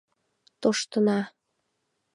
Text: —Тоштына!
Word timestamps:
—Тоштына! 0.61 1.19